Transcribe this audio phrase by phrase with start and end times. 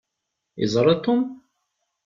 [0.61, 1.21] Yeẓṛa Tom?